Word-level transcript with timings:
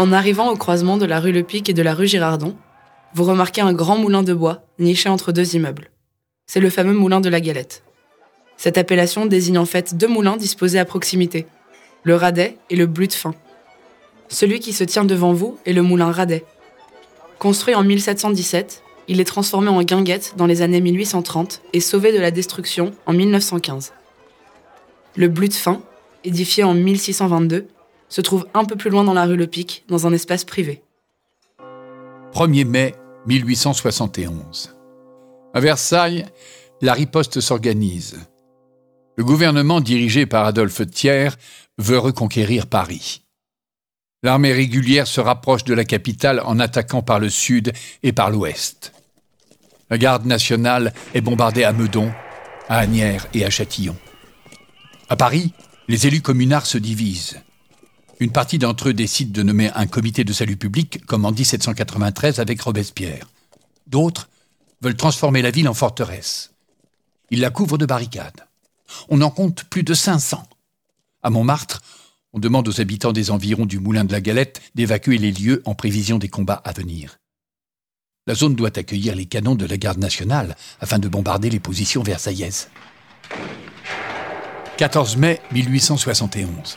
En 0.00 0.12
arrivant 0.12 0.48
au 0.48 0.56
croisement 0.56 0.96
de 0.96 1.04
la 1.04 1.20
rue 1.20 1.30
Le 1.30 1.42
Pic 1.42 1.68
et 1.68 1.74
de 1.74 1.82
la 1.82 1.92
rue 1.92 2.06
Girardon, 2.06 2.56
vous 3.12 3.24
remarquez 3.24 3.60
un 3.60 3.74
grand 3.74 3.98
moulin 3.98 4.22
de 4.22 4.32
bois 4.32 4.62
niché 4.78 5.10
entre 5.10 5.30
deux 5.30 5.56
immeubles. 5.56 5.90
C'est 6.46 6.58
le 6.58 6.70
fameux 6.70 6.94
moulin 6.94 7.20
de 7.20 7.28
la 7.28 7.38
Galette. 7.38 7.82
Cette 8.56 8.78
appellation 8.78 9.26
désigne 9.26 9.58
en 9.58 9.66
fait 9.66 9.94
deux 9.94 10.08
moulins 10.08 10.38
disposés 10.38 10.78
à 10.78 10.86
proximité, 10.86 11.46
le 12.04 12.14
Radet 12.14 12.56
et 12.70 12.76
le 12.76 12.86
Blut 12.86 13.12
fin. 13.12 13.34
Celui 14.28 14.60
qui 14.60 14.72
se 14.72 14.84
tient 14.84 15.04
devant 15.04 15.34
vous 15.34 15.58
est 15.66 15.74
le 15.74 15.82
moulin 15.82 16.10
Radet. 16.10 16.46
Construit 17.38 17.74
en 17.74 17.84
1717, 17.84 18.82
il 19.08 19.20
est 19.20 19.24
transformé 19.24 19.68
en 19.68 19.82
guinguette 19.82 20.32
dans 20.38 20.46
les 20.46 20.62
années 20.62 20.80
1830 20.80 21.60
et 21.74 21.80
sauvé 21.80 22.10
de 22.10 22.20
la 22.20 22.30
destruction 22.30 22.94
en 23.04 23.12
1915. 23.12 23.92
Le 25.16 25.28
Blut 25.28 25.54
fin, 25.54 25.82
édifié 26.24 26.64
en 26.64 26.72
1622, 26.72 27.66
se 28.10 28.20
trouve 28.20 28.46
un 28.52 28.66
peu 28.66 28.76
plus 28.76 28.90
loin 28.90 29.04
dans 29.04 29.14
la 29.14 29.24
rue 29.24 29.36
Le 29.36 29.46
Pic, 29.46 29.84
dans 29.88 30.06
un 30.06 30.12
espace 30.12 30.44
privé. 30.44 30.82
1er 32.34 32.66
mai 32.66 32.94
1871. 33.26 34.76
À 35.54 35.60
Versailles, 35.60 36.26
la 36.82 36.92
riposte 36.92 37.40
s'organise. 37.40 38.18
Le 39.16 39.24
gouvernement 39.24 39.80
dirigé 39.80 40.26
par 40.26 40.44
Adolphe 40.44 40.88
Thiers 40.90 41.30
veut 41.78 41.98
reconquérir 41.98 42.66
Paris. 42.66 43.22
L'armée 44.22 44.52
régulière 44.52 45.06
se 45.06 45.20
rapproche 45.20 45.64
de 45.64 45.74
la 45.74 45.84
capitale 45.84 46.42
en 46.44 46.58
attaquant 46.58 47.02
par 47.02 47.18
le 47.18 47.30
sud 47.30 47.72
et 48.02 48.12
par 48.12 48.30
l'ouest. 48.30 48.92
La 49.88 49.98
garde 49.98 50.26
nationale 50.26 50.92
est 51.14 51.20
bombardée 51.20 51.64
à 51.64 51.72
Meudon, 51.72 52.12
à 52.68 52.78
Agnières 52.78 53.26
et 53.34 53.44
à 53.44 53.50
Châtillon. 53.50 53.96
À 55.08 55.16
Paris, 55.16 55.52
les 55.88 56.06
élus 56.06 56.22
communards 56.22 56.66
se 56.66 56.78
divisent. 56.78 57.40
Une 58.20 58.32
partie 58.32 58.58
d'entre 58.58 58.90
eux 58.90 58.92
décide 58.92 59.32
de 59.32 59.42
nommer 59.42 59.70
un 59.74 59.86
comité 59.86 60.24
de 60.24 60.34
salut 60.34 60.58
public, 60.58 61.04
comme 61.06 61.24
en 61.24 61.32
1793 61.32 62.38
avec 62.38 62.60
Robespierre. 62.60 63.26
D'autres 63.86 64.28
veulent 64.82 64.96
transformer 64.96 65.40
la 65.40 65.50
ville 65.50 65.68
en 65.70 65.74
forteresse. 65.74 66.52
Ils 67.30 67.40
la 67.40 67.48
couvrent 67.48 67.78
de 67.78 67.86
barricades. 67.86 68.46
On 69.08 69.22
en 69.22 69.30
compte 69.30 69.64
plus 69.64 69.84
de 69.84 69.94
500. 69.94 70.42
À 71.22 71.30
Montmartre, 71.30 71.80
on 72.34 72.38
demande 72.38 72.68
aux 72.68 72.80
habitants 72.82 73.12
des 73.12 73.30
environs 73.30 73.64
du 73.64 73.78
Moulin 73.78 74.04
de 74.04 74.12
la 74.12 74.20
Galette 74.20 74.60
d'évacuer 74.74 75.16
les 75.16 75.32
lieux 75.32 75.62
en 75.64 75.74
prévision 75.74 76.18
des 76.18 76.28
combats 76.28 76.60
à 76.62 76.72
venir. 76.72 77.16
La 78.26 78.34
zone 78.34 78.54
doit 78.54 78.78
accueillir 78.78 79.14
les 79.14 79.24
canons 79.24 79.54
de 79.54 79.64
la 79.64 79.78
garde 79.78 79.98
nationale 79.98 80.56
afin 80.80 80.98
de 80.98 81.08
bombarder 81.08 81.48
les 81.48 81.58
positions 81.58 82.02
versaillaises. 82.02 82.68
14 84.76 85.16
mai 85.16 85.40
1871. 85.52 86.76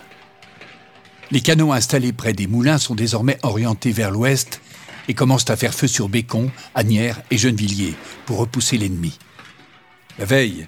Les 1.34 1.42
canons 1.42 1.74
installés 1.74 2.14
près 2.14 2.34
des 2.34 2.46
moulins 2.46 2.78
sont 2.78 2.94
désormais 2.94 3.40
orientés 3.42 3.92
vers 3.92 4.12
l'ouest 4.12 4.62
et 5.08 5.16
commencent 5.16 5.50
à 5.50 5.56
faire 5.56 5.74
feu 5.74 5.88
sur 5.88 6.08
Bécon, 6.08 6.52
Agnières 6.76 7.24
et 7.32 7.40
Gennevilliers 7.40 7.96
pour 8.28 8.38
repousser 8.38 8.78
l'ennemi. 8.78 9.18
La 10.20 10.26
veille, 10.26 10.68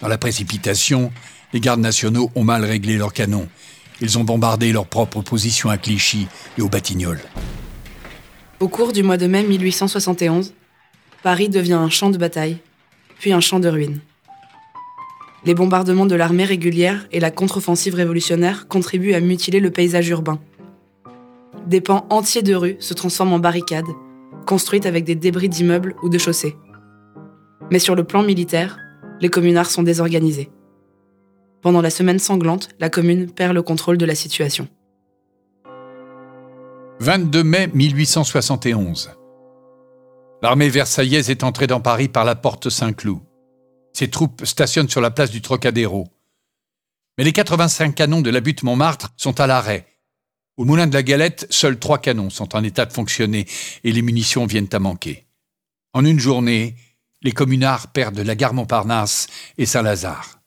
dans 0.00 0.08
la 0.08 0.16
précipitation, 0.16 1.12
les 1.52 1.60
gardes 1.60 1.80
nationaux 1.80 2.30
ont 2.34 2.44
mal 2.44 2.64
réglé 2.64 2.96
leurs 2.96 3.12
canons. 3.12 3.46
Ils 4.00 4.16
ont 4.16 4.24
bombardé 4.24 4.72
leurs 4.72 4.86
propres 4.86 5.20
positions 5.20 5.68
à 5.68 5.76
Clichy 5.76 6.28
et 6.56 6.62
au 6.62 6.70
Batignolles. 6.70 7.20
Au 8.58 8.68
cours 8.68 8.94
du 8.94 9.02
mois 9.02 9.18
de 9.18 9.26
mai 9.26 9.42
1871, 9.42 10.54
Paris 11.22 11.50
devient 11.50 11.74
un 11.74 11.90
champ 11.90 12.08
de 12.08 12.16
bataille, 12.16 12.56
puis 13.18 13.34
un 13.34 13.40
champ 13.40 13.60
de 13.60 13.68
ruines. 13.68 14.00
Les 15.46 15.54
bombardements 15.54 16.06
de 16.06 16.16
l'armée 16.16 16.44
régulière 16.44 17.06
et 17.12 17.20
la 17.20 17.30
contre-offensive 17.30 17.94
révolutionnaire 17.94 18.66
contribuent 18.66 19.14
à 19.14 19.20
mutiler 19.20 19.60
le 19.60 19.70
paysage 19.70 20.08
urbain. 20.08 20.40
Des 21.68 21.80
pans 21.80 22.04
entiers 22.10 22.42
de 22.42 22.56
rues 22.56 22.76
se 22.80 22.94
transforment 22.94 23.34
en 23.34 23.38
barricades, 23.38 23.86
construites 24.44 24.86
avec 24.86 25.04
des 25.04 25.14
débris 25.14 25.48
d'immeubles 25.48 25.94
ou 26.02 26.08
de 26.08 26.18
chaussées. 26.18 26.56
Mais 27.70 27.78
sur 27.78 27.94
le 27.94 28.02
plan 28.02 28.24
militaire, 28.24 28.76
les 29.20 29.28
communards 29.28 29.70
sont 29.70 29.84
désorganisés. 29.84 30.50
Pendant 31.62 31.80
la 31.80 31.90
semaine 31.90 32.18
sanglante, 32.18 32.70
la 32.80 32.90
commune 32.90 33.30
perd 33.30 33.54
le 33.54 33.62
contrôle 33.62 33.98
de 33.98 34.04
la 34.04 34.16
situation. 34.16 34.66
22 36.98 37.44
mai 37.44 37.70
1871. 37.72 39.12
L'armée 40.42 40.68
versaillaise 40.68 41.30
est 41.30 41.44
entrée 41.44 41.68
dans 41.68 41.80
Paris 41.80 42.08
par 42.08 42.24
la 42.24 42.34
porte 42.34 42.68
Saint-Cloud. 42.68 43.20
Ses 43.96 44.10
troupes 44.10 44.44
stationnent 44.44 44.90
sur 44.90 45.00
la 45.00 45.10
place 45.10 45.30
du 45.30 45.40
Trocadéro. 45.40 46.06
Mais 47.16 47.24
les 47.24 47.32
85 47.32 47.94
canons 47.94 48.20
de 48.20 48.28
la 48.28 48.40
butte 48.40 48.62
Montmartre 48.62 49.14
sont 49.16 49.40
à 49.40 49.46
l'arrêt. 49.46 49.86
Au 50.58 50.66
moulin 50.66 50.86
de 50.86 50.92
la 50.92 51.02
Galette, 51.02 51.46
seuls 51.48 51.78
trois 51.78 51.96
canons 51.96 52.28
sont 52.28 52.54
en 52.54 52.62
état 52.62 52.84
de 52.84 52.92
fonctionner 52.92 53.46
et 53.84 53.92
les 53.92 54.02
munitions 54.02 54.44
viennent 54.44 54.68
à 54.72 54.80
manquer. 54.80 55.24
En 55.94 56.04
une 56.04 56.18
journée, 56.18 56.76
les 57.22 57.32
communards 57.32 57.90
perdent 57.90 58.18
la 58.18 58.34
gare 58.34 58.52
Montparnasse 58.52 59.28
et 59.56 59.64
Saint-Lazare. 59.64 60.42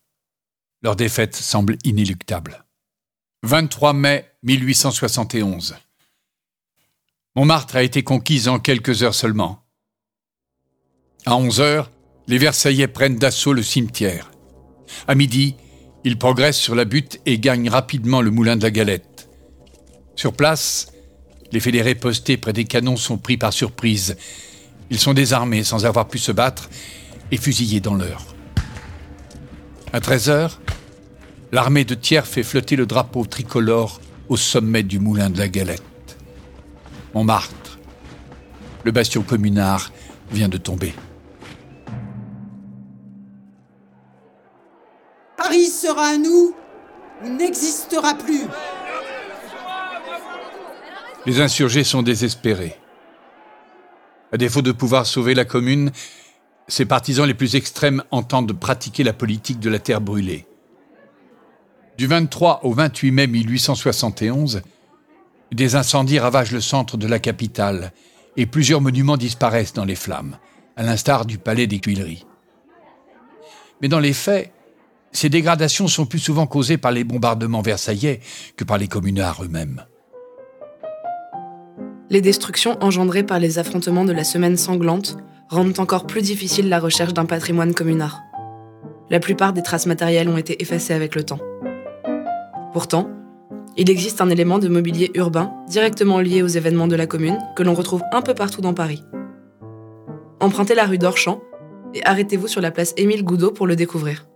Leur 0.84 0.96
défaite 0.96 1.36
semble 1.36 1.80
inéluctable. 1.84 2.66
23 3.42 3.94
mai 3.94 4.32
1871. 4.44 5.76
Montmartre 7.36 7.78
a 7.78 7.82
été 7.82 8.04
conquise 8.04 8.48
en 8.48 8.60
quelques 8.60 9.02
heures 9.02 9.16
seulement. 9.16 9.66
À 11.26 11.36
11 11.36 11.62
heures, 11.62 11.90
les 12.30 12.38
Versaillais 12.38 12.88
prennent 12.88 13.18
d'assaut 13.18 13.54
le 13.54 13.64
cimetière. 13.64 14.30
À 15.08 15.16
midi, 15.16 15.56
ils 16.04 16.20
progressent 16.20 16.60
sur 16.60 16.76
la 16.76 16.86
butte 16.86 17.20
et 17.26 17.40
gagnent 17.40 17.70
rapidement 17.70 18.22
le 18.22 18.30
moulin 18.30 18.56
de 18.56 18.62
la 18.62 18.70
Galette. 18.70 19.28
Sur 20.16 20.34
place, 20.34 20.92
les 21.52 21.60
fédérés 21.60 21.96
postés 21.96 22.38
près 22.38 22.54
des 22.54 22.66
canons 22.66 22.98
sont 22.98 23.18
pris 23.18 23.38
par 23.38 23.52
surprise. 23.52 24.16
Ils 24.92 25.00
sont 25.00 25.16
désarmés 25.16 25.64
sans 25.64 25.88
avoir 25.88 26.08
pu 26.08 26.20
se 26.20 26.32
battre 26.32 26.70
et 27.32 27.38
fusillés 27.38 27.80
dans 27.80 27.96
l'heure. 27.96 28.24
À 29.92 30.00
13 30.00 30.30
heures, 30.30 30.62
l'armée 31.52 31.84
de 31.84 31.96
Thiers 31.96 32.28
fait 32.28 32.44
flotter 32.44 32.76
le 32.76 32.86
drapeau 32.86 33.26
tricolore 33.26 34.00
au 34.28 34.38
sommet 34.38 34.84
du 34.84 35.00
moulin 35.00 35.32
de 35.32 35.40
la 35.40 35.48
Galette. 35.48 35.82
Montmartre, 37.16 37.80
le 38.84 38.92
bastion 38.92 39.24
communard, 39.24 39.92
vient 40.32 40.48
de 40.48 40.58
tomber. 40.58 40.94
Sera 45.80 46.08
à 46.08 46.18
nous 46.18 46.54
ou 47.24 47.30
n'existera 47.30 48.14
plus. 48.16 48.44
Les 51.26 51.42
insurgés 51.42 51.84
sont 51.84 52.02
désespérés. 52.02 52.78
À 54.32 54.38
défaut 54.38 54.62
de 54.62 54.72
pouvoir 54.72 55.06
sauver 55.06 55.34
la 55.34 55.46
commune, 55.46 55.92
ses 56.68 56.86
partisans 56.86 57.26
les 57.26 57.34
plus 57.34 57.56
extrêmes 57.56 58.04
entendent 58.12 58.54
pratiquer 58.54 59.04
la 59.04 59.14
politique 59.14 59.60
de 59.60 59.70
la 59.70 59.80
terre 59.80 60.02
brûlée. 60.02 60.46
Du 61.98 62.08
23 62.08 62.62
au 62.64 62.74
28 62.74 63.12
mai 63.12 63.28
1871, 63.28 64.62
des 65.52 65.76
incendies 65.76 66.20
ravagent 66.20 66.52
le 66.52 66.62
centre 66.62 66.98
de 66.98 67.08
la 67.08 67.20
capitale 67.20 67.92
et 68.38 68.46
plusieurs 68.46 68.82
monuments 68.82 69.18
disparaissent 69.18 69.74
dans 69.74 69.86
les 69.86 69.96
flammes, 69.96 70.38
à 70.76 70.84
l'instar 70.84 71.26
du 71.26 71.38
palais 71.38 71.68
des 71.68 71.80
Tuileries. 71.80 72.26
Mais 73.82 73.88
dans 73.88 74.00
les 74.00 74.14
faits, 74.14 74.54
ces 75.12 75.30
dégradations 75.30 75.88
sont 75.88 76.06
plus 76.06 76.20
souvent 76.20 76.48
causées 76.48 76.78
par 76.78 76.92
les 76.92 77.04
bombardements 77.04 77.62
versaillais 77.62 78.20
que 78.56 78.64
par 78.64 78.78
les 78.78 78.88
communards 78.88 79.44
eux-mêmes. 79.44 79.84
Les 82.10 82.22
destructions 82.22 82.78
engendrées 82.82 83.24
par 83.24 83.40
les 83.40 83.60
affrontements 83.60 84.06
de 84.06 84.14
la 84.14 84.24
semaine 84.24 84.58
sanglante 84.58 85.18
rendent 85.50 85.80
encore 85.80 86.08
plus 86.08 86.22
difficile 86.22 86.70
la 86.70 86.80
recherche 86.80 87.14
d'un 87.14 87.26
patrimoine 87.26 87.74
communard. 87.74 88.22
La 89.10 89.20
plupart 89.20 89.54
des 89.54 89.64
traces 89.64 89.88
matérielles 89.88 90.30
ont 90.30 90.38
été 90.38 90.62
effacées 90.62 90.94
avec 90.94 91.16
le 91.16 91.24
temps. 91.24 91.40
Pourtant, 92.74 93.10
il 93.78 93.90
existe 93.90 94.22
un 94.22 94.30
élément 94.30 94.60
de 94.60 94.68
mobilier 94.68 95.12
urbain 95.16 95.52
directement 95.68 96.20
lié 96.20 96.44
aux 96.44 96.48
événements 96.48 96.88
de 96.88 96.96
la 96.96 97.08
commune 97.08 97.40
que 97.56 97.64
l'on 97.64 97.74
retrouve 97.74 98.04
un 98.12 98.22
peu 98.22 98.34
partout 98.34 98.62
dans 98.62 98.74
Paris. 98.74 99.04
Empruntez 100.40 100.76
la 100.76 100.86
rue 100.86 100.98
d'Orchamps 100.98 101.42
et 101.94 102.06
arrêtez-vous 102.06 102.48
sur 102.48 102.62
la 102.62 102.72
place 102.72 102.94
Émile 102.98 103.24
Goudot 103.24 103.52
pour 103.52 103.68
le 103.68 103.76
découvrir. 103.76 104.29